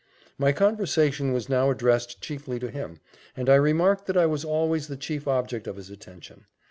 My 0.39 0.51
conversation 0.51 1.31
was 1.31 1.47
now 1.47 1.69
addressed 1.69 2.21
chiefly 2.21 2.57
to 2.57 2.71
him, 2.71 2.99
and 3.37 3.47
I 3.47 3.53
remarked 3.55 4.07
that 4.07 4.17
I 4.17 4.25
was 4.25 4.43
always 4.43 4.87
the 4.87 4.97
chief 4.97 5.27
object 5.27 5.67
of 5.67 5.75
his 5.75 5.91
attention. 5.91 6.45